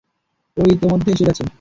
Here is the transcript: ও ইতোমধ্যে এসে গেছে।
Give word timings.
ও 0.57 0.61
ইতোমধ্যে 0.73 1.09
এসে 1.11 1.27
গেছে। 1.29 1.43